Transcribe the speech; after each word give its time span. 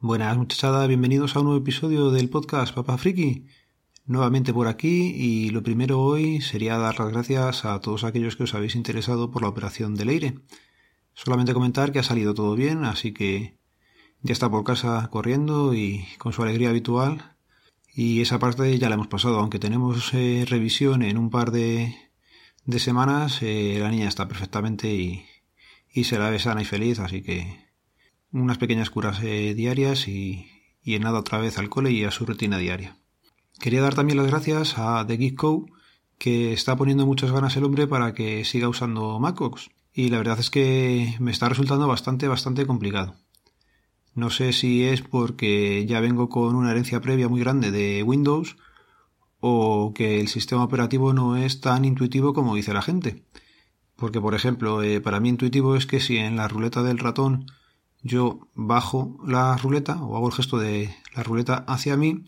Buenas 0.00 0.36
muchachada, 0.36 0.86
bienvenidos 0.86 1.34
a 1.34 1.38
un 1.38 1.46
nuevo 1.46 1.58
episodio 1.58 2.10
del 2.10 2.28
podcast 2.28 2.74
Papá 2.74 2.98
Friki. 2.98 3.46
Nuevamente 4.04 4.52
por 4.52 4.68
aquí 4.68 5.14
y 5.16 5.48
lo 5.48 5.62
primero 5.62 6.02
hoy 6.02 6.42
sería 6.42 6.76
dar 6.76 7.00
las 7.00 7.08
gracias 7.08 7.64
a 7.64 7.80
todos 7.80 8.04
aquellos 8.04 8.36
que 8.36 8.42
os 8.42 8.52
habéis 8.54 8.76
interesado 8.76 9.30
por 9.30 9.40
la 9.40 9.48
operación 9.48 9.94
del 9.94 10.10
aire. 10.10 10.34
Solamente 11.14 11.54
comentar 11.54 11.92
que 11.92 11.98
ha 11.98 12.02
salido 12.02 12.34
todo 12.34 12.54
bien, 12.54 12.84
así 12.84 13.14
que 13.14 13.56
ya 14.20 14.34
está 14.34 14.50
por 14.50 14.64
casa 14.64 15.08
corriendo 15.10 15.72
y 15.72 16.04
con 16.18 16.34
su 16.34 16.42
alegría 16.42 16.68
habitual. 16.68 17.34
Y 17.94 18.20
esa 18.20 18.38
parte 18.38 18.78
ya 18.78 18.90
la 18.90 18.96
hemos 18.96 19.08
pasado, 19.08 19.38
aunque 19.38 19.58
tenemos 19.58 20.12
eh, 20.12 20.44
revisión 20.46 21.02
en 21.02 21.16
un 21.16 21.30
par 21.30 21.52
de, 21.52 21.96
de 22.66 22.78
semanas, 22.80 23.38
eh, 23.40 23.78
la 23.80 23.90
niña 23.90 24.08
está 24.08 24.28
perfectamente 24.28 24.92
y, 24.94 25.24
y 25.90 26.04
se 26.04 26.18
la 26.18 26.28
ve 26.28 26.38
sana 26.38 26.60
y 26.60 26.66
feliz, 26.66 26.98
así 26.98 27.22
que 27.22 27.65
unas 28.40 28.58
pequeñas 28.58 28.90
curas 28.90 29.22
eh, 29.22 29.54
diarias 29.54 30.08
y, 30.08 30.46
en 30.84 31.02
nada 31.02 31.20
otra 31.20 31.38
vez 31.38 31.58
al 31.58 31.68
cole 31.68 31.90
y 31.90 32.04
a 32.04 32.10
su 32.10 32.26
rutina 32.26 32.58
diaria. 32.58 32.96
Quería 33.58 33.82
dar 33.82 33.94
también 33.94 34.18
las 34.18 34.26
gracias 34.26 34.78
a 34.78 35.04
The 35.06 35.16
Geek 35.16 35.42
que 36.18 36.52
está 36.52 36.76
poniendo 36.76 37.06
muchas 37.06 37.32
ganas 37.32 37.56
el 37.56 37.64
hombre 37.64 37.86
para 37.86 38.14
que 38.14 38.44
siga 38.44 38.68
usando 38.68 39.18
MacOS. 39.18 39.70
Y 39.92 40.10
la 40.10 40.18
verdad 40.18 40.38
es 40.38 40.50
que 40.50 41.14
me 41.20 41.30
está 41.30 41.48
resultando 41.48 41.88
bastante, 41.88 42.28
bastante 42.28 42.66
complicado. 42.66 43.16
No 44.14 44.30
sé 44.30 44.52
si 44.52 44.84
es 44.84 45.02
porque 45.02 45.84
ya 45.86 46.00
vengo 46.00 46.28
con 46.28 46.54
una 46.54 46.70
herencia 46.70 47.00
previa 47.00 47.28
muy 47.28 47.40
grande 47.40 47.70
de 47.70 48.02
Windows 48.02 48.56
o 49.40 49.92
que 49.94 50.20
el 50.20 50.28
sistema 50.28 50.64
operativo 50.64 51.12
no 51.12 51.36
es 51.36 51.60
tan 51.60 51.84
intuitivo 51.84 52.32
como 52.32 52.54
dice 52.54 52.72
la 52.72 52.82
gente. 52.82 53.24
Porque, 53.94 54.20
por 54.20 54.34
ejemplo, 54.34 54.82
eh, 54.82 55.00
para 55.00 55.20
mí 55.20 55.30
intuitivo 55.30 55.76
es 55.76 55.86
que 55.86 56.00
si 56.00 56.18
en 56.18 56.36
la 56.36 56.48
ruleta 56.48 56.82
del 56.82 56.98
ratón 56.98 57.46
yo 58.06 58.48
bajo 58.54 59.18
la 59.26 59.56
ruleta 59.56 60.02
o 60.02 60.16
hago 60.16 60.28
el 60.28 60.34
gesto 60.34 60.58
de 60.58 60.94
la 61.14 61.22
ruleta 61.22 61.64
hacia 61.66 61.96
mí, 61.96 62.24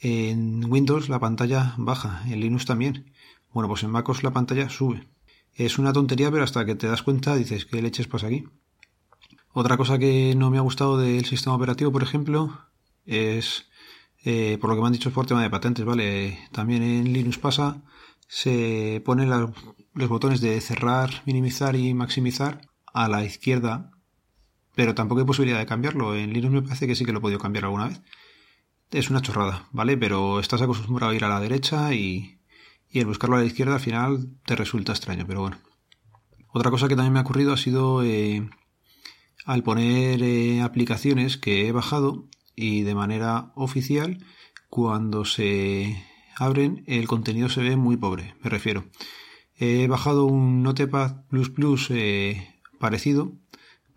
en 0.00 0.64
Windows 0.70 1.08
la 1.08 1.18
pantalla 1.18 1.74
baja, 1.76 2.22
en 2.26 2.40
Linux 2.40 2.64
también. 2.64 3.12
Bueno, 3.52 3.68
pues 3.68 3.82
en 3.82 3.90
MacOS 3.90 4.22
la 4.22 4.32
pantalla 4.32 4.68
sube. 4.68 5.08
Es 5.54 5.78
una 5.78 5.92
tontería, 5.92 6.30
pero 6.30 6.44
hasta 6.44 6.64
que 6.64 6.76
te 6.76 6.86
das 6.86 7.02
cuenta 7.02 7.34
dices, 7.34 7.66
¿qué 7.66 7.82
leches 7.82 8.06
pasa 8.06 8.28
aquí? 8.28 8.44
Otra 9.52 9.76
cosa 9.76 9.98
que 9.98 10.34
no 10.36 10.50
me 10.50 10.58
ha 10.58 10.62
gustado 10.62 10.98
del 10.98 11.24
sistema 11.24 11.56
operativo, 11.56 11.90
por 11.90 12.02
ejemplo, 12.04 12.60
es, 13.04 13.66
eh, 14.24 14.56
por 14.60 14.70
lo 14.70 14.76
que 14.76 14.82
me 14.82 14.86
han 14.86 14.92
dicho, 14.92 15.08
es 15.08 15.14
por 15.14 15.26
tema 15.26 15.42
de 15.42 15.50
patentes, 15.50 15.84
¿vale? 15.84 16.38
También 16.52 16.82
en 16.82 17.12
Linux 17.12 17.38
pasa, 17.38 17.82
se 18.28 19.02
ponen 19.04 19.30
los 19.30 20.08
botones 20.08 20.40
de 20.40 20.60
cerrar, 20.60 21.22
minimizar 21.26 21.74
y 21.74 21.92
maximizar 21.94 22.60
a 22.92 23.08
la 23.08 23.24
izquierda 23.24 23.90
pero 24.78 24.94
tampoco 24.94 25.20
hay 25.20 25.26
posibilidad 25.26 25.58
de 25.58 25.66
cambiarlo. 25.66 26.14
En 26.14 26.32
Linux 26.32 26.54
me 26.54 26.62
parece 26.62 26.86
que 26.86 26.94
sí 26.94 27.04
que 27.04 27.10
lo 27.10 27.18
he 27.18 27.20
podido 27.20 27.40
cambiar 27.40 27.64
alguna 27.64 27.88
vez. 27.88 28.00
Es 28.92 29.10
una 29.10 29.20
chorrada, 29.20 29.66
¿vale? 29.72 29.96
Pero 29.96 30.38
estás 30.38 30.62
acostumbrado 30.62 31.10
a 31.10 31.16
ir 31.16 31.24
a 31.24 31.28
la 31.28 31.40
derecha 31.40 31.92
y, 31.94 32.38
y 32.88 33.00
el 33.00 33.06
buscarlo 33.06 33.34
a 33.34 33.40
la 33.40 33.44
izquierda 33.44 33.74
al 33.74 33.80
final 33.80 34.28
te 34.46 34.54
resulta 34.54 34.92
extraño, 34.92 35.24
pero 35.26 35.40
bueno. 35.40 35.58
Otra 36.52 36.70
cosa 36.70 36.86
que 36.86 36.94
también 36.94 37.12
me 37.12 37.18
ha 37.18 37.22
ocurrido 37.22 37.52
ha 37.52 37.56
sido 37.56 38.04
eh, 38.04 38.48
al 39.44 39.64
poner 39.64 40.22
eh, 40.22 40.60
aplicaciones 40.60 41.38
que 41.38 41.66
he 41.66 41.72
bajado 41.72 42.28
y 42.54 42.82
de 42.82 42.94
manera 42.94 43.50
oficial, 43.56 44.24
cuando 44.70 45.24
se 45.24 46.00
abren 46.36 46.84
el 46.86 47.08
contenido 47.08 47.48
se 47.48 47.62
ve 47.62 47.74
muy 47.74 47.96
pobre, 47.96 48.36
me 48.44 48.48
refiero. 48.48 48.84
He 49.56 49.88
bajado 49.88 50.26
un 50.26 50.62
Notepad 50.62 51.24
eh, 51.90 52.48
parecido 52.78 53.32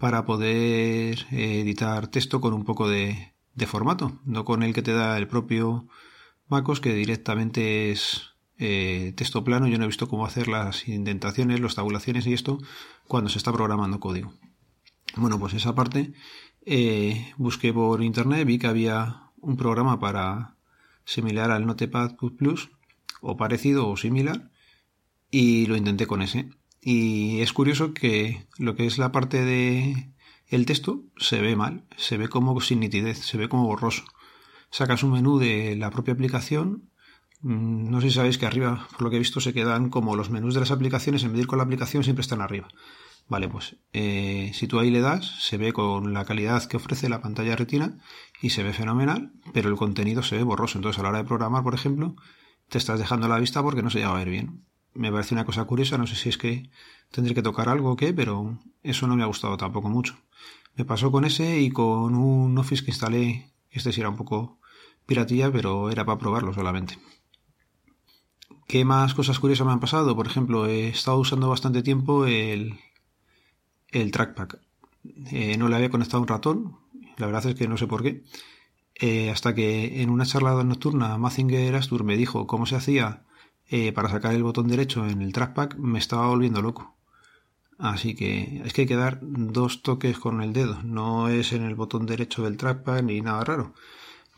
para 0.02 0.26
poder 0.26 1.28
eh, 1.32 1.62
editar 1.62 2.08
texto 2.08 2.42
con 2.42 2.54
un 2.54 2.66
poco 2.66 2.90
de, 2.90 3.34
formato, 3.68 4.20
no 4.26 4.44
con 4.46 4.64
el 4.64 4.74
que 4.74 4.82
te 4.82 4.94
da 4.94 5.16
el 5.20 5.28
propio 5.28 5.88
MacOS, 6.48 6.82
que 6.82 6.96
directamente 6.96 7.92
es 7.92 8.34
eh, 8.58 9.14
texto 9.16 9.44
plano. 9.44 9.68
Yo 9.68 9.78
no 9.78 9.84
he 9.84 9.88
visto 9.94 10.08
cómo 10.08 10.26
hacer 10.26 10.48
las 10.48 10.88
indentaciones, 10.88 11.60
las 11.60 11.76
tabulaciones 11.76 12.26
y 12.26 12.34
esto 12.34 12.58
cuando 13.08 13.30
se 13.30 13.38
está 13.38 13.54
programando 13.54 14.00
código. 14.00 14.34
Bueno, 15.16 15.40
pues 15.40 15.54
esa 15.54 15.76
parte 15.76 16.14
eh, 16.66 17.34
busqué 17.38 17.72
por 17.72 18.02
internet, 18.02 18.48
vi 18.48 18.58
que 18.58 18.68
había 18.68 19.30
un 19.40 19.56
programa 19.56 20.00
para 20.00 20.56
similar 21.06 21.52
al 21.52 21.68
Notepad 21.68 22.16
Plus 22.16 22.72
o 23.22 23.38
parecido 23.38 23.88
o 23.88 23.98
similar 23.98 24.50
y 25.30 25.68
lo 25.68 25.76
intenté 25.76 26.08
con 26.08 26.24
ese 26.24 26.50
y 26.82 27.42
es 27.42 27.54
curioso 27.54 27.94
que 27.94 28.48
lo 28.58 28.76
que 28.76 28.88
es 28.88 28.98
la 28.98 29.12
parte 29.12 29.46
de 29.46 30.12
el 30.48 30.66
texto 30.66 31.04
se 31.18 31.40
ve 31.40 31.56
mal, 31.56 31.86
se 31.96 32.18
ve 32.18 32.28
como 32.28 32.60
sin 32.60 32.80
nitidez, 32.80 33.20
se 33.20 33.38
ve 33.38 33.48
como 33.48 33.66
borroso. 33.66 34.04
Sacas 34.72 35.04
un 35.04 35.12
menú 35.12 35.38
de 35.38 35.76
la 35.76 35.92
propia 35.92 36.14
aplicación, 36.14 36.90
mm, 37.42 37.90
no 37.90 38.02
sé 38.02 38.10
si 38.10 38.16
sabéis 38.16 38.38
que 38.38 38.48
arriba, 38.48 38.88
por 38.92 39.04
lo 39.04 39.10
que 39.10 39.18
he 39.18 39.20
visto, 39.20 39.40
se 39.40 39.54
quedan 39.54 39.90
como 39.90 40.16
los 40.16 40.30
menús 40.32 40.54
de 40.56 40.62
las 40.62 40.72
aplicaciones, 40.72 41.24
en 41.24 41.30
vez 41.30 41.36
de 41.38 41.42
ir 41.42 41.48
con 41.48 41.58
la 41.60 41.64
aplicación 41.66 42.04
siempre 42.04 42.22
están 42.22 42.42
arriba. 42.42 42.68
Vale, 43.28 43.48
pues 43.48 43.78
eh, 43.94 44.52
si 44.54 44.68
tú 44.68 44.80
ahí 44.80 44.90
le 44.92 45.02
das, 45.02 45.26
se 45.42 45.58
ve 45.58 45.74
con 45.74 46.14
la 46.14 46.26
calidad 46.26 46.66
que 46.68 46.78
ofrece 46.78 47.10
la 47.10 47.22
pantalla 47.22 47.56
retina 47.56 48.00
y 48.42 48.50
se 48.50 48.64
ve 48.64 48.74
fenomenal, 48.74 49.34
pero 49.54 49.70
el 49.70 49.76
contenido 49.78 50.24
se 50.24 50.38
ve 50.38 50.44
borroso. 50.44 50.78
Entonces 50.80 51.00
a 51.00 51.04
la 51.04 51.10
hora 51.10 51.20
de 51.20 51.26
programar, 51.26 51.64
por 51.64 51.76
ejemplo, 51.76 52.16
te 52.70 52.78
estás 52.78 53.00
dejando 53.00 53.28
la 53.28 53.40
vista 53.40 53.62
porque 53.64 53.84
no 53.84 53.90
se 53.90 54.04
va 54.04 54.12
a 54.12 54.18
ver 54.18 54.30
bien 54.30 54.66
me 54.94 55.12
parece 55.12 55.34
una 55.34 55.46
cosa 55.46 55.64
curiosa, 55.66 55.98
no 55.98 56.08
sé 56.08 56.16
si 56.16 56.30
es 56.30 56.38
que 56.38 56.70
tendré 57.12 57.34
que 57.34 57.42
tocar 57.42 57.70
algo 57.70 57.92
o 57.92 57.96
qué, 57.96 58.14
pero 58.14 58.60
eso 58.84 59.08
no 59.08 59.16
me 59.16 59.24
ha 59.24 59.28
gustado 59.28 59.58
tampoco 59.58 59.90
mucho. 59.90 60.18
Me 60.76 60.86
pasó 60.86 61.12
con 61.12 61.26
ese 61.26 61.60
y 61.60 61.70
con 61.70 62.16
un 62.16 62.58
Office 62.58 62.84
que 62.84 62.92
instalé, 62.92 63.52
este 63.70 63.92
sí 63.92 64.00
era 64.02 64.10
un 64.10 64.18
poco 64.18 64.60
piratilla, 65.06 65.52
pero 65.52 65.90
era 65.90 66.06
para 66.06 66.18
probarlo 66.18 66.54
solamente. 66.54 66.98
¿Qué 68.68 68.86
más 68.86 69.14
cosas 69.14 69.40
curiosas 69.40 69.68
me 69.68 69.74
han 69.74 69.82
pasado? 69.82 70.16
Por 70.16 70.28
ejemplo, 70.28 70.66
he 70.66 70.88
estado 70.90 71.18
usando 71.18 71.50
bastante 71.50 71.84
tiempo 71.84 72.26
el, 72.26 72.80
el 73.90 74.12
trackpad. 74.12 74.60
Eh, 75.32 75.58
no 75.58 75.68
le 75.68 75.76
había 75.76 75.90
conectado 75.90 76.22
un 76.22 76.28
ratón, 76.28 76.78
la 77.18 77.26
verdad 77.26 77.46
es 77.48 77.56
que 77.56 77.68
no 77.68 77.78
sé 77.78 77.88
por 77.88 78.04
qué. 78.04 78.24
Eh, 78.96 79.30
hasta 79.30 79.56
que 79.56 80.02
en 80.02 80.10
una 80.10 80.26
charla 80.26 80.64
nocturna 80.64 81.18
Mazinger 81.18 81.76
Astur 81.76 82.04
me 82.04 82.18
dijo 82.18 82.46
cómo 82.46 82.66
se 82.66 82.76
hacía 82.76 83.24
eh, 83.72 83.94
para 83.94 84.10
sacar 84.10 84.36
el 84.36 84.44
botón 84.44 84.68
derecho 84.68 85.08
en 85.08 85.22
el 85.22 85.32
trackpad 85.32 85.76
me 85.76 85.98
estaba 85.98 86.28
volviendo 86.28 86.62
loco. 86.62 86.98
Así 87.80 88.16
que 88.16 88.62
es 88.66 88.74
que 88.74 88.82
hay 88.82 88.88
que 88.88 88.98
dar 88.98 89.20
dos 89.22 89.82
toques 89.82 90.20
con 90.20 90.42
el 90.42 90.52
dedo, 90.52 90.84
no 90.84 91.30
es 91.30 91.54
en 91.54 91.64
el 91.64 91.76
botón 91.76 92.06
derecho 92.06 92.44
del 92.44 92.58
trackpad 92.58 93.02
ni 93.02 93.22
nada 93.22 93.46
raro. 93.46 93.74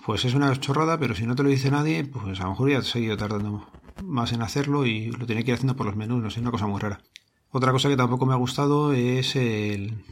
Pues 0.05 0.23
es 0.25 0.35
una 0.35 0.55
chorrada, 0.59 0.99
pero 0.99 1.15
si 1.15 1.25
no 1.25 1.35
te 1.35 1.41
lo 1.41 1.49
dice 1.49 1.71
nadie, 1.71 2.05
pues 2.05 2.39
a 2.39 2.43
lo 2.43 2.51
mejor 2.51 2.69
ya 2.69 2.79
te 2.81 2.87
he 2.87 2.91
seguido 2.91 3.17
tardando 3.17 3.67
más 4.03 4.33
en 4.33 4.43
hacerlo 4.43 4.85
y 4.85 5.07
lo 5.07 5.25
tiene 5.25 5.43
que 5.43 5.51
ir 5.51 5.55
haciendo 5.55 5.75
por 5.75 5.87
los 5.87 5.95
menús, 5.95 6.21
no 6.21 6.29
sé, 6.29 6.39
una 6.39 6.51
cosa 6.51 6.67
muy 6.67 6.79
rara. 6.79 7.01
Otra 7.49 7.71
cosa 7.71 7.89
que 7.89 7.97
tampoco 7.97 8.27
me 8.27 8.33
ha 8.33 8.37
gustado 8.37 8.93
es 8.93 9.35
el, 9.35 10.03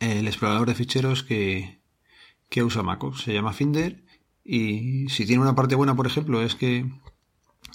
explorador 0.00 0.66
de 0.66 0.74
ficheros 0.74 1.22
que, 1.22 1.82
que 2.48 2.62
usa 2.64 2.82
Mac. 2.82 3.02
Se 3.16 3.34
llama 3.34 3.52
Finder 3.52 4.02
y 4.44 5.08
si 5.10 5.26
tiene 5.26 5.42
una 5.42 5.54
parte 5.54 5.74
buena, 5.74 5.94
por 5.94 6.06
ejemplo, 6.06 6.40
es 6.40 6.54
que 6.54 6.90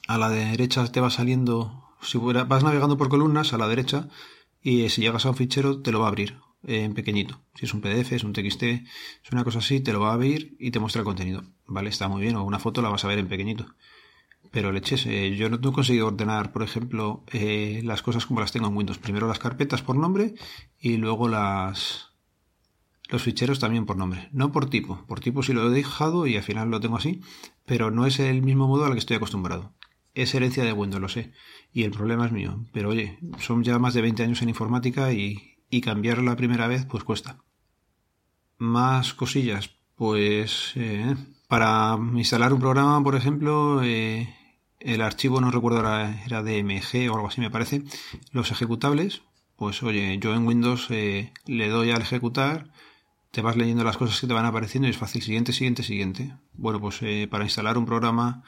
a 0.07 0.17
la 0.17 0.29
derecha 0.29 0.85
te 0.91 1.01
va 1.01 1.09
saliendo, 1.09 1.89
si 2.01 2.17
vas 2.17 2.63
navegando 2.63 2.97
por 2.97 3.09
columnas, 3.09 3.53
a 3.53 3.57
la 3.57 3.67
derecha, 3.67 4.09
y 4.61 4.89
si 4.89 5.01
llegas 5.01 5.25
a 5.25 5.29
un 5.29 5.35
fichero 5.35 5.81
te 5.81 5.91
lo 5.91 5.99
va 5.99 6.07
a 6.07 6.09
abrir 6.09 6.37
en 6.67 6.93
pequeñito. 6.93 7.41
Si 7.53 7.65
es 7.65 7.73
un 7.73 7.81
PDF, 7.81 8.13
es 8.13 8.23
un 8.23 8.33
TXT, 8.33 8.63
es 8.63 9.31
una 9.31 9.43
cosa 9.43 9.59
así, 9.59 9.79
te 9.79 9.93
lo 9.93 9.99
va 9.99 10.09
a 10.09 10.13
abrir 10.13 10.55
y 10.59 10.71
te 10.71 10.79
muestra 10.79 11.01
el 11.01 11.05
contenido. 11.05 11.43
Vale, 11.67 11.89
está 11.89 12.07
muy 12.07 12.21
bien, 12.21 12.35
o 12.35 12.43
una 12.43 12.59
foto 12.59 12.81
la 12.81 12.89
vas 12.89 13.05
a 13.05 13.07
ver 13.07 13.19
en 13.19 13.27
pequeñito. 13.27 13.67
Pero 14.51 14.71
leches, 14.71 15.05
eh, 15.05 15.35
yo 15.35 15.49
no, 15.49 15.57
he 15.57 15.73
conseguido 15.73 16.07
ordenar, 16.07 16.51
por 16.51 16.63
ejemplo, 16.63 17.23
eh, 17.31 17.81
las 17.83 18.01
cosas 18.01 18.25
como 18.25 18.39
las 18.39 18.51
tengo 18.51 18.67
en 18.67 18.75
Windows. 18.75 18.97
Primero 18.99 19.27
las 19.27 19.39
carpetas 19.39 19.81
por 19.81 19.97
nombre 19.97 20.35
y 20.79 20.97
luego 20.97 21.27
las 21.27 22.11
los 23.09 23.21
ficheros 23.21 23.59
también 23.59 23.85
por 23.85 23.97
nombre. 23.97 24.29
No 24.31 24.51
por 24.51 24.69
tipo. 24.69 25.05
Por 25.05 25.19
tipo 25.19 25.43
sí 25.43 25.53
lo 25.53 25.67
he 25.67 25.73
dejado 25.75 26.25
y 26.25 26.37
al 26.37 26.43
final 26.43 26.69
lo 26.71 26.79
tengo 26.79 26.97
así, 26.97 27.21
pero 27.65 27.91
no 27.91 28.05
es 28.07 28.19
el 28.19 28.41
mismo 28.41 28.67
modo 28.67 28.85
al 28.85 28.93
que 28.93 28.99
estoy 28.99 29.17
acostumbrado 29.17 29.74
es 30.15 30.33
herencia 30.33 30.63
de 30.63 30.73
Windows, 30.73 31.01
lo 31.01 31.09
sé, 31.09 31.31
y 31.73 31.83
el 31.83 31.91
problema 31.91 32.25
es 32.25 32.31
mío. 32.31 32.65
Pero 32.71 32.89
oye, 32.89 33.19
son 33.39 33.63
ya 33.63 33.77
más 33.77 33.93
de 33.93 34.01
20 34.01 34.23
años 34.23 34.41
en 34.41 34.49
informática 34.49 35.13
y, 35.13 35.55
y 35.69 35.81
cambiar 35.81 36.19
la 36.19 36.35
primera 36.35 36.67
vez 36.67 36.85
pues 36.85 37.03
cuesta. 37.03 37.43
Más 38.57 39.13
cosillas, 39.13 39.71
pues 39.95 40.71
eh, 40.75 41.15
para 41.47 41.97
instalar 42.15 42.53
un 42.53 42.61
programa, 42.61 43.03
por 43.03 43.15
ejemplo, 43.15 43.81
eh, 43.83 44.33
el 44.79 45.01
archivo 45.01 45.41
no 45.41 45.51
recuerdo 45.51 45.79
era, 45.79 46.23
era 46.25 46.41
DMG 46.41 47.09
o 47.11 47.15
algo 47.15 47.27
así 47.27 47.41
me 47.41 47.51
parece, 47.51 47.83
los 48.31 48.51
ejecutables, 48.51 49.23
pues 49.57 49.83
oye, 49.83 50.17
yo 50.19 50.33
en 50.33 50.47
Windows 50.47 50.87
eh, 50.89 51.33
le 51.45 51.69
doy 51.69 51.91
al 51.91 52.01
ejecutar, 52.01 52.71
te 53.31 53.41
vas 53.41 53.57
leyendo 53.57 53.83
las 53.83 53.97
cosas 53.97 54.19
que 54.21 54.27
te 54.27 54.33
van 54.33 54.45
apareciendo 54.45 54.87
y 54.87 54.91
es 54.91 54.97
fácil, 54.97 55.21
siguiente, 55.21 55.51
siguiente, 55.51 55.83
siguiente. 55.83 56.33
Bueno, 56.53 56.79
pues 56.79 57.01
para 57.29 57.43
instalar 57.43 57.77
un 57.77 57.85
programa 57.85 58.43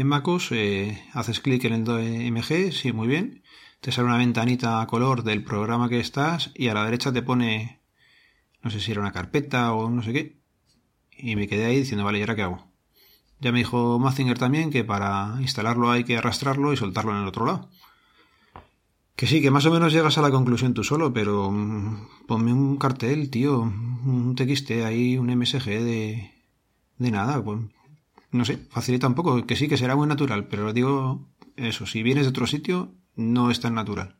en 0.00 0.06
MacOS 0.06 0.52
eh, 0.52 1.02
haces 1.12 1.40
clic 1.40 1.64
en 1.64 1.72
el 1.72 1.84
DMG, 1.84 2.72
sí, 2.72 2.92
muy 2.92 3.08
bien. 3.08 3.42
Te 3.80 3.90
sale 3.90 4.06
una 4.06 4.16
ventanita 4.16 4.80
a 4.80 4.86
color 4.86 5.24
del 5.24 5.42
programa 5.42 5.88
que 5.88 5.98
estás 5.98 6.52
y 6.54 6.68
a 6.68 6.74
la 6.74 6.84
derecha 6.84 7.12
te 7.12 7.22
pone, 7.22 7.80
no 8.62 8.70
sé 8.70 8.78
si 8.78 8.92
era 8.92 9.00
una 9.00 9.12
carpeta 9.12 9.72
o 9.72 9.90
no 9.90 10.02
sé 10.02 10.12
qué. 10.12 10.38
y 11.16 11.34
me 11.34 11.48
quedé 11.48 11.64
ahí 11.66 11.78
diciendo, 11.78 12.04
vale, 12.04 12.18
¿y 12.18 12.22
ahora 12.22 12.36
qué 12.36 12.42
hago? 12.42 12.68
Ya 13.40 13.50
me 13.50 13.58
dijo 13.58 13.98
Mazinger 13.98 14.38
también 14.38 14.70
que 14.70 14.84
para 14.84 15.36
instalarlo 15.40 15.90
hay 15.90 16.04
que 16.04 16.16
arrastrarlo 16.16 16.72
y 16.72 16.76
soltarlo 16.76 17.12
en 17.12 17.22
el 17.22 17.28
otro 17.28 17.46
lado. 17.46 17.68
Que 19.16 19.26
sí, 19.26 19.42
que 19.42 19.50
más 19.50 19.66
o 19.66 19.72
menos 19.72 19.92
llegas 19.92 20.16
a 20.16 20.22
la 20.22 20.30
conclusión 20.30 20.74
tú 20.74 20.84
solo, 20.84 21.12
pero 21.12 21.50
mm, 21.50 22.26
ponme 22.28 22.52
un 22.52 22.76
cartel, 22.76 23.30
tío, 23.30 23.62
un 23.62 24.36
TXT 24.36 24.70
ahí, 24.84 25.18
un 25.18 25.36
MSG 25.36 25.64
de, 25.64 26.30
de 26.98 27.10
nada, 27.10 27.42
pues, 27.42 27.58
no 28.30 28.44
sé, 28.44 28.58
facilita 28.70 29.06
un 29.06 29.14
poco, 29.14 29.46
que 29.46 29.56
sí, 29.56 29.68
que 29.68 29.76
será 29.76 29.96
muy 29.96 30.06
natural, 30.06 30.48
pero 30.48 30.72
digo 30.72 31.28
eso, 31.56 31.86
si 31.86 32.02
vienes 32.02 32.24
de 32.24 32.30
otro 32.30 32.46
sitio, 32.46 32.94
no 33.16 33.50
es 33.50 33.60
tan 33.60 33.74
natural. 33.74 34.16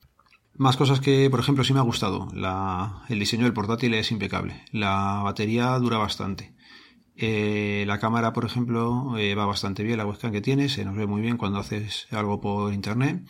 Más 0.55 0.77
cosas 0.77 1.01
que, 1.01 1.31
por 1.31 1.39
ejemplo, 1.39 1.63
sí 1.63 1.73
me 1.73 1.79
ha 1.79 1.83
gustado. 1.83 2.29
La, 2.35 3.05
el 3.09 3.21
diseño 3.21 3.45
del 3.45 3.53
portátil 3.53 3.95
es 3.95 4.11
impecable. 4.11 4.65
La 4.73 5.21
batería 5.23 5.79
dura 5.79 5.99
bastante. 5.99 6.53
Eh, 7.15 7.85
la 7.87 8.01
cámara, 8.01 8.33
por 8.33 8.45
ejemplo, 8.45 9.17
eh, 9.19 9.37
va 9.37 9.47
bastante 9.47 9.85
bien. 9.85 9.99
La 9.99 10.07
webcam 10.07 10.33
que 10.33 10.41
tiene 10.41 10.69
se 10.69 10.85
nos 10.85 10.97
ve 10.97 11.07
muy 11.07 11.23
bien 11.23 11.37
cuando 11.37 11.61
haces 11.61 12.09
algo 12.11 12.41
por 12.41 12.73
internet. 12.73 13.25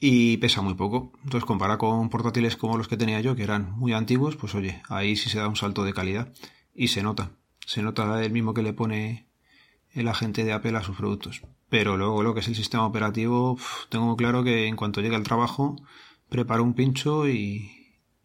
Y 0.00 0.38
pesa 0.38 0.60
muy 0.60 0.74
poco. 0.74 1.12
Entonces, 1.22 1.44
compara 1.44 1.78
con 1.78 2.10
portátiles 2.10 2.56
como 2.56 2.78
los 2.78 2.88
que 2.88 2.96
tenía 2.96 3.20
yo, 3.20 3.36
que 3.36 3.44
eran 3.44 3.70
muy 3.78 3.92
antiguos, 3.92 4.34
pues 4.34 4.56
oye, 4.56 4.82
ahí 4.88 5.14
sí 5.14 5.30
se 5.30 5.38
da 5.38 5.46
un 5.46 5.54
salto 5.54 5.84
de 5.84 5.94
calidad. 5.94 6.32
Y 6.74 6.88
se 6.88 7.04
nota. 7.04 7.30
Se 7.64 7.80
nota 7.80 8.24
el 8.24 8.32
mismo 8.32 8.54
que 8.54 8.62
le 8.64 8.72
pone 8.72 9.28
el 9.94 10.08
agente 10.08 10.44
de 10.44 10.52
Apple 10.52 10.76
a 10.76 10.82
sus 10.82 10.96
productos. 10.96 11.42
Pero 11.68 11.96
luego 11.96 12.22
lo 12.22 12.34
que 12.34 12.40
es 12.40 12.48
el 12.48 12.54
sistema 12.54 12.86
operativo, 12.86 13.58
tengo 13.88 14.16
claro 14.16 14.44
que 14.44 14.66
en 14.66 14.76
cuanto 14.76 15.00
llegue 15.00 15.16
al 15.16 15.22
trabajo, 15.22 15.76
preparo 16.28 16.62
un 16.62 16.74
pincho 16.74 17.28
y, 17.28 17.70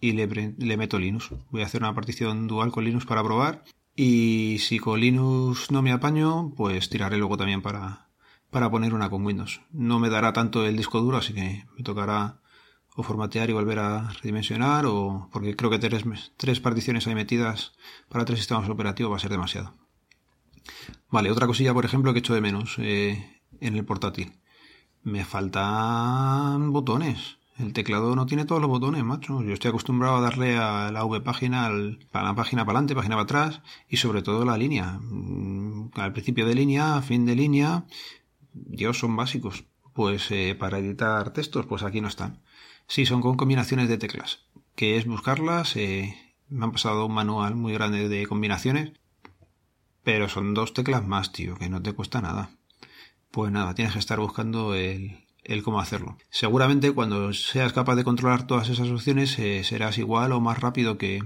le, 0.02 0.78
meto 0.78 1.00
Linux. 1.00 1.30
Voy 1.52 1.62
a 1.62 1.66
hacer 1.66 1.82
una 1.82 1.94
partición 1.94 2.48
dual 2.48 2.72
con 2.72 2.86
Linux 2.86 3.06
para 3.06 3.24
probar. 3.24 3.64
Y 3.96 4.58
si 4.60 4.80
con 4.80 5.00
Linux 5.00 5.72
no 5.72 5.82
me 5.82 5.92
apaño, 5.92 6.54
pues 6.56 6.90
tiraré 6.90 7.18
luego 7.18 7.38
también 7.38 7.62
para, 7.62 8.08
para 8.50 8.70
poner 8.70 8.94
una 8.94 9.10
con 9.10 9.26
Windows. 9.26 9.62
No 9.72 10.00
me 10.00 10.10
dará 10.10 10.34
tanto 10.34 10.66
el 10.66 10.78
disco 10.78 11.02
duro, 11.02 11.18
así 11.18 11.34
que 11.34 11.66
me 11.78 11.84
tocará 11.84 12.40
o 12.96 13.04
formatear 13.04 13.50
y 13.50 13.54
volver 13.54 13.80
a 13.80 14.10
redimensionar, 14.14 14.86
o 14.86 15.30
porque 15.32 15.56
creo 15.56 15.70
que 15.70 15.80
tres, 15.80 16.04
tres 16.38 16.60
particiones 16.60 17.08
ahí 17.08 17.16
metidas 17.16 17.74
para 18.10 18.26
tres 18.26 18.40
sistemas 18.40 18.70
operativos 18.70 19.12
va 19.12 19.18
a 19.18 19.20
ser 19.20 19.32
demasiado. 19.32 19.74
Vale, 21.12 21.32
otra 21.32 21.48
cosilla, 21.48 21.74
por 21.74 21.86
ejemplo, 21.86 22.14
que 22.14 22.20
echo 22.20 22.36
de 22.36 22.42
menos 22.42 22.76
eh, 22.78 23.42
en 23.62 23.76
el 23.76 23.86
portátil. 23.86 24.34
Me 25.04 25.26
faltan 25.26 26.72
botones. 26.72 27.38
El 27.58 27.74
teclado 27.74 28.16
no 28.16 28.26
tiene 28.26 28.46
todos 28.46 28.62
los 28.62 28.70
botones, 28.70 29.04
macho. 29.04 29.42
Yo 29.44 29.54
estoy 29.54 29.70
acostumbrado 29.70 30.18
a 30.18 30.22
darle 30.22 30.58
a 30.58 30.92
la 30.92 31.04
V 31.04 31.20
página, 31.22 31.66
a 31.66 31.72
la 31.72 32.36
página 32.36 32.64
para 32.64 32.78
adelante, 32.78 32.96
página 32.96 33.16
para 33.16 33.24
atrás 33.24 33.62
y 33.90 33.98
sobre 33.98 34.22
todo 34.22 34.46
la 34.46 34.58
línea. 34.58 35.00
Mm, 35.02 35.92
al 35.96 36.14
principio 36.14 36.46
de 36.46 36.56
línea, 36.56 37.02
fin 37.02 37.26
de 37.26 37.36
línea, 37.36 37.86
Dios, 38.54 39.00
son 39.00 39.16
básicos. 39.16 39.66
Pues 39.94 40.30
eh, 40.32 40.56
para 40.58 40.78
editar 40.80 41.34
textos, 41.34 41.66
pues 41.66 41.84
aquí 41.84 42.02
no 42.02 42.08
están. 42.08 42.42
Sí, 42.88 43.06
son 43.06 43.22
con 43.22 43.36
combinaciones 43.36 43.90
de 43.90 43.98
teclas. 43.98 44.46
Que 44.76 44.98
es 44.98 45.06
buscarlas. 45.06 45.76
Eh, 45.76 46.16
me 46.50 46.66
han 46.66 46.72
pasado 46.72 47.06
un 47.08 47.14
manual 47.14 47.56
muy 47.56 47.74
grande 47.74 48.08
de 48.08 48.28
combinaciones. 48.28 48.94
Pero 50.04 50.30
son 50.30 50.54
dos 50.54 50.74
teclas 50.74 51.06
más, 51.06 51.32
tío, 51.32 51.56
que 51.56 51.70
no 51.70 51.82
te 51.82 51.94
cuesta 51.94 52.22
nada. 52.22 52.52
Pues 53.32 53.52
nada, 53.52 53.76
tienes 53.76 53.94
que 53.94 54.00
estar 54.00 54.20
buscando 54.20 54.74
el, 54.74 55.26
el 55.44 55.64
cómo 55.64 55.80
hacerlo. 55.80 56.18
Seguramente 56.30 56.92
cuando 56.92 57.34
seas 57.34 57.74
capaz 57.74 57.96
de 57.96 58.04
controlar 58.04 58.48
todas 58.48 58.70
esas 58.70 58.90
opciones 58.90 59.38
eh, 59.40 59.64
serás 59.64 59.98
igual 59.98 60.32
o 60.32 60.40
más 60.40 60.60
rápido 60.60 60.98
que 60.98 61.24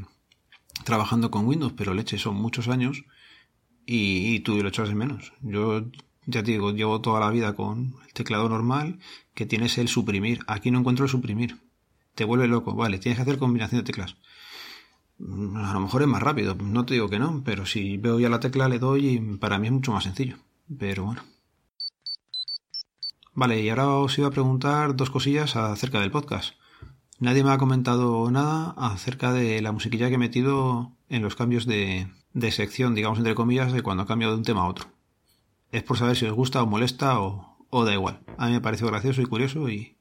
trabajando 0.84 1.32
con 1.32 1.46
Windows, 1.46 1.74
pero 1.76 1.94
leche, 1.94 2.18
son 2.18 2.36
muchos 2.36 2.68
años 2.68 3.04
y, 3.86 4.40
tú 4.40 4.62
lo 4.62 4.70
echas 4.70 4.90
de 4.90 4.96
menos. 4.96 5.34
Yo 5.42 5.86
ya 6.26 6.44
te 6.44 6.52
digo, 6.52 6.72
llevo 6.72 7.02
toda 7.02 7.20
la 7.20 7.30
vida 7.30 7.54
con 7.54 7.96
el 8.06 8.14
teclado 8.14 8.48
normal 8.48 9.00
que 9.34 9.46
tienes 9.46 9.78
el 9.78 9.88
suprimir. 9.88 10.40
Aquí 10.48 10.72
no 10.72 10.80
encuentro 10.80 11.06
el 11.06 11.12
suprimir. 11.12 11.58
Te 12.16 12.24
vuelve 12.24 12.48
loco. 12.48 12.76
Vale, 12.76 13.00
tienes 13.00 13.18
que 13.18 13.24
hacer 13.24 13.38
combinación 13.38 13.82
de 13.82 13.86
teclas. 13.86 14.16
Mm, 15.20 15.58
a 15.58 15.74
lo 15.74 15.80
mejor 15.80 16.02
es 16.02 16.08
más 16.08 16.22
rápido, 16.22 16.56
no 16.56 16.86
te 16.86 16.96
digo 16.96 17.10
que 17.10 17.20
no, 17.20 17.44
pero 17.46 17.66
si 17.66 17.98
veo 17.98 18.20
ya 18.20 18.30
la 18.30 18.40
tecla 18.40 18.68
le 18.68 18.80
doy 18.80 19.08
y 19.08 19.20
para 19.38 19.60
mí 19.60 19.68
es 19.68 19.74
mucho 19.74 19.92
más 19.92 20.04
sencillo. 20.04 20.38
Pero 20.78 21.06
bueno. 21.06 21.24
Vale, 23.34 23.62
y 23.62 23.70
ahora 23.70 23.90
os 23.90 24.18
iba 24.18 24.28
a 24.28 24.32
preguntar 24.32 24.96
dos 24.96 25.10
cosillas 25.10 25.56
acerca 25.56 26.00
del 26.00 26.12
podcast. 26.12 26.56
Nadie 27.20 27.44
me 27.44 27.52
ha 27.52 27.58
comentado 27.58 28.30
nada 28.32 28.76
acerca 28.78 29.34
de 29.34 29.62
la 29.62 29.72
musiquilla 29.72 30.10
que 30.10 30.16
he 30.16 30.18
metido 30.20 30.92
en 31.10 31.22
los 31.22 31.36
cambios 31.36 31.66
de, 31.66 32.08
de 32.34 32.52
sección, 32.52 32.96
digamos 32.96 33.18
entre 33.20 33.36
comillas, 33.36 33.72
de 33.72 33.82
cuando 33.82 34.06
cambio 34.06 34.30
de 34.30 34.36
un 34.36 34.44
tema 34.44 34.62
a 34.62 34.68
otro. 34.68 34.88
Es 35.72 35.84
por 35.84 35.98
saber 35.98 36.16
si 36.16 36.26
os 36.26 36.34
gusta 36.34 36.62
o 36.62 36.68
molesta 36.68 37.20
o, 37.20 37.86
da 37.86 37.94
igual. 37.94 38.24
A 38.38 38.48
mí 38.48 38.54
me 38.54 38.62
pareció 38.62 38.88
gracioso 38.88 39.22
y 39.22 39.26
curioso 39.26 39.70
y 39.70 39.98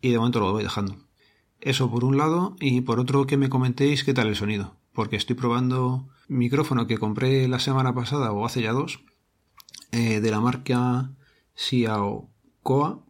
de 0.00 0.18
momento 0.18 0.40
lo 0.40 0.52
voy 0.52 0.64
dejando. 0.64 0.96
Eso 1.60 1.90
por 1.90 2.04
un 2.04 2.16
lado 2.16 2.56
y 2.60 2.82
por 2.82 3.00
otro 3.00 3.26
que 3.26 3.36
me 3.36 3.48
comentéis 3.48 4.04
qué 4.04 4.14
tal 4.14 4.28
el 4.28 4.36
sonido, 4.36 4.76
porque 4.92 5.16
estoy 5.16 5.36
probando 5.36 6.08
micrófono 6.28 6.86
que 6.86 6.98
compré 6.98 7.48
la 7.48 7.58
semana 7.58 7.94
pasada 7.94 8.32
o 8.32 8.44
hace 8.44 8.62
ya 8.62 8.72
dos 8.72 9.00
eh, 9.92 10.20
de 10.20 10.30
la 10.30 10.40
marca 10.40 11.10
Xiao 11.54 12.28
Coa, 12.62 13.00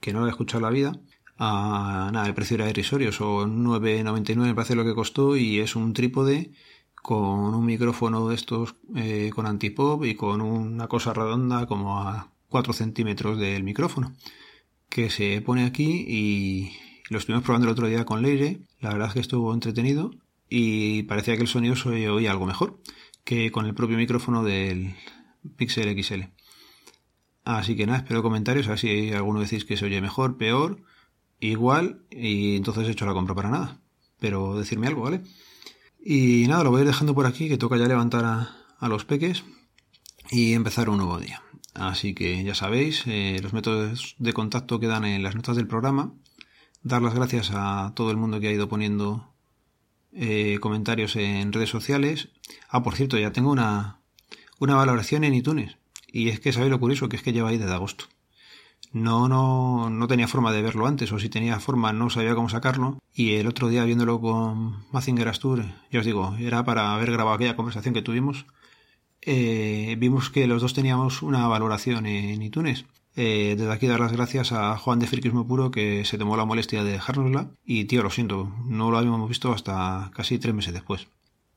que 0.00 0.12
no 0.12 0.20
lo 0.20 0.26
he 0.26 0.30
escuchado 0.30 0.60
la 0.60 0.70
vida, 0.70 0.92
a 1.38 2.10
nada, 2.12 2.26
el 2.26 2.34
precio 2.34 2.54
era 2.54 2.70
irrisorio, 2.70 3.10
son 3.10 3.64
9.99 3.64 4.36
me 4.36 4.54
parece 4.54 4.76
lo 4.76 4.84
que 4.84 4.94
costó 4.94 5.36
y 5.36 5.58
es 5.58 5.74
un 5.74 5.92
trípode 5.92 6.52
con 6.94 7.54
un 7.54 7.66
micrófono 7.66 8.28
de 8.28 8.34
estos 8.34 8.76
eh, 8.94 9.30
con 9.34 9.46
antipop 9.46 10.04
y 10.04 10.14
con 10.14 10.40
una 10.40 10.86
cosa 10.88 11.12
redonda 11.12 11.66
como 11.66 12.00
a 12.00 12.30
4 12.48 12.72
centímetros 12.72 13.38
del 13.38 13.64
micrófono 13.64 14.14
que 14.88 15.10
se 15.10 15.40
pone 15.40 15.64
aquí 15.64 16.04
y 16.08 16.72
lo 17.10 17.18
estuvimos 17.18 17.44
probando 17.44 17.66
el 17.66 17.72
otro 17.72 17.86
día 17.86 18.04
con 18.04 18.22
Leire, 18.22 18.60
la 18.80 18.90
verdad 18.90 19.08
es 19.08 19.14
que 19.14 19.20
estuvo 19.20 19.52
entretenido 19.52 20.10
y 20.48 21.04
parecía 21.04 21.36
que 21.36 21.42
el 21.42 21.48
sonido 21.48 21.76
se 21.76 22.08
oía 22.08 22.30
algo 22.30 22.46
mejor 22.46 22.80
que 23.24 23.50
con 23.50 23.66
el 23.66 23.74
propio 23.74 23.96
micrófono 23.96 24.44
del 24.44 24.94
Pixel 25.56 26.02
XL. 26.02 26.24
Así 27.44 27.76
que 27.76 27.86
nada, 27.86 27.98
espero 27.98 28.22
comentarios, 28.22 28.66
a 28.66 28.70
ver 28.70 28.78
si 28.78 29.12
alguno 29.12 29.40
decís 29.40 29.64
que 29.64 29.76
se 29.76 29.84
oye 29.84 30.00
mejor, 30.00 30.36
peor, 30.36 30.82
igual, 31.40 32.04
y 32.10 32.56
entonces 32.56 32.88
he 32.88 32.92
hecho 32.92 33.06
la 33.06 33.12
compra 33.12 33.34
para 33.34 33.50
nada. 33.50 33.80
Pero 34.18 34.56
decirme 34.56 34.86
algo, 34.86 35.02
¿vale? 35.02 35.22
Y 36.02 36.46
nada, 36.48 36.64
lo 36.64 36.70
voy 36.70 36.80
a 36.80 36.82
ir 36.82 36.86
dejando 36.86 37.14
por 37.14 37.26
aquí, 37.26 37.48
que 37.48 37.58
toca 37.58 37.76
ya 37.76 37.88
levantar 37.88 38.24
a, 38.24 38.88
los 38.88 39.06
peques 39.06 39.44
y 40.30 40.52
empezar 40.52 40.90
un 40.90 40.98
nuevo 40.98 41.18
día. 41.18 41.42
Así 41.72 42.14
que 42.14 42.44
ya 42.44 42.54
sabéis, 42.54 43.04
eh, 43.06 43.40
los 43.42 43.54
métodos 43.54 44.14
de 44.18 44.32
contacto 44.34 44.78
quedan 44.78 45.06
en 45.06 45.22
las 45.22 45.34
notas 45.34 45.56
del 45.56 45.66
programa. 45.66 46.12
Dar 46.84 47.00
las 47.00 47.14
gracias 47.14 47.50
a 47.54 47.92
todo 47.96 48.10
el 48.10 48.18
mundo 48.18 48.40
que 48.40 48.48
ha 48.48 48.52
ido 48.52 48.68
poniendo 48.68 49.32
eh, 50.12 50.58
comentarios 50.60 51.16
en 51.16 51.50
redes 51.50 51.70
sociales. 51.70 52.28
Ah, 52.68 52.82
por 52.82 52.94
cierto, 52.94 53.16
ya 53.16 53.32
tengo 53.32 53.50
una, 53.50 54.00
una 54.58 54.74
valoración 54.74 55.24
en 55.24 55.32
iTunes. 55.32 55.78
Y 56.06 56.28
es 56.28 56.40
que 56.40 56.52
sabéis 56.52 56.70
lo 56.70 56.78
curioso, 56.78 57.08
que 57.08 57.16
es 57.16 57.22
que 57.22 57.32
lleva 57.32 57.48
ahí 57.48 57.56
desde 57.56 57.72
agosto. 57.72 58.04
No, 58.92 59.28
no, 59.28 59.88
no 59.88 60.06
tenía 60.08 60.28
forma 60.28 60.52
de 60.52 60.60
verlo 60.60 60.86
antes, 60.86 61.10
o 61.10 61.18
si 61.18 61.30
tenía 61.30 61.58
forma 61.58 61.94
no 61.94 62.10
sabía 62.10 62.34
cómo 62.34 62.50
sacarlo. 62.50 62.98
Y 63.14 63.32
el 63.36 63.46
otro 63.46 63.68
día 63.68 63.84
viéndolo 63.84 64.20
con 64.20 64.84
Mazinger 64.92 65.28
Astur, 65.28 65.64
ya 65.90 66.00
os 66.00 66.04
digo, 66.04 66.36
era 66.38 66.66
para 66.66 66.94
haber 66.94 67.10
grabado 67.12 67.36
aquella 67.36 67.56
conversación 67.56 67.94
que 67.94 68.02
tuvimos. 68.02 68.44
Eh, 69.22 69.96
vimos 69.98 70.28
que 70.28 70.46
los 70.46 70.60
dos 70.60 70.74
teníamos 70.74 71.22
una 71.22 71.48
valoración 71.48 72.04
en 72.04 72.42
iTunes. 72.42 72.84
Eh, 73.16 73.54
desde 73.56 73.72
aquí 73.72 73.86
dar 73.86 74.00
las 74.00 74.12
gracias 74.12 74.52
a 74.52 74.76
Juan 74.76 74.98
de 74.98 75.06
Friquismo 75.06 75.46
Puro 75.46 75.70
que 75.70 76.04
se 76.04 76.18
tomó 76.18 76.36
la 76.36 76.44
molestia 76.44 76.82
de 76.82 76.92
dejárnosla. 76.92 77.50
Y 77.64 77.84
tío, 77.84 78.02
lo 78.02 78.10
siento, 78.10 78.52
no 78.66 78.90
lo 78.90 78.98
habíamos 78.98 79.28
visto 79.28 79.52
hasta 79.52 80.10
casi 80.14 80.38
tres 80.38 80.54
meses 80.54 80.74
después. 80.74 81.06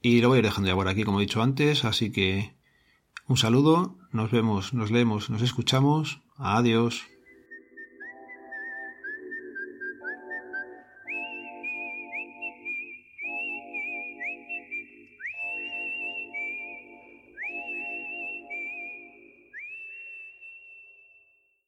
Y 0.02 0.22
lo 0.22 0.30
voy 0.30 0.38
a 0.38 0.40
ir 0.40 0.46
dejando 0.46 0.70
ya 0.70 0.76
por 0.76 0.88
aquí, 0.88 1.04
como 1.04 1.20
he 1.20 1.24
dicho 1.24 1.42
antes, 1.42 1.84
así 1.84 2.12
que 2.12 2.54
un 3.28 3.38
saludo, 3.38 3.96
nos 4.12 4.32
vemos, 4.32 4.74
nos 4.74 4.92
leemos, 4.92 5.30
nos 5.30 5.42
escuchamos. 5.42 6.22
Adiós. 6.38 7.08